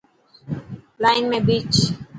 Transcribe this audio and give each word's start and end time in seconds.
لائن 1.03 1.23
۾ 1.35 1.39
پيچ. 1.47 1.71